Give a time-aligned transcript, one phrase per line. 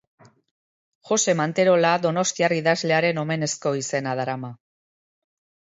[1.09, 4.53] Jose Manterola donostiar idazlearen omenezko izena darama.